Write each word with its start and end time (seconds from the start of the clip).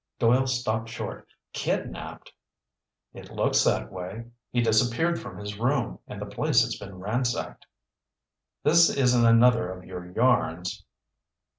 Doyle 0.17 0.47
stopped 0.47 0.89
short. 0.89 1.27
"Kidnapped!" 1.53 2.33
"It 3.13 3.29
looks 3.31 3.63
that 3.63 3.91
way. 3.91 4.31
He 4.49 4.59
disappeared 4.59 5.21
from 5.21 5.37
his 5.37 5.59
room, 5.59 5.99
and 6.07 6.19
the 6.19 6.25
place 6.25 6.63
has 6.63 6.75
been 6.75 6.95
ransacked." 6.97 7.67
"This 8.63 8.89
isn't 8.89 9.23
another 9.27 9.69
of 9.71 9.85
your 9.85 10.11
yarns?" 10.11 10.83